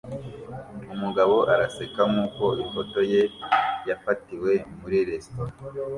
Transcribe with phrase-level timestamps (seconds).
[0.93, 3.21] Umugabo araseka nkuko ifoto ye
[3.89, 5.51] yafatiwe muri resitora